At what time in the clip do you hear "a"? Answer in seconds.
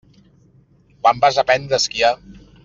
1.79-1.81